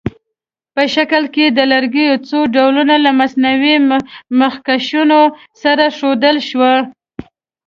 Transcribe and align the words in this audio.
په 0.75 0.81
شکل 0.95 1.23
کې 1.35 1.45
د 1.49 1.59
لرګیو 1.71 2.15
څو 2.27 2.39
ډولونه 2.55 2.95
له 3.05 3.11
مصنوعي 3.19 3.75
مخکشونو 4.39 5.19
سره 5.61 5.85
ښودل 5.97 6.37
شوي. 6.49 6.73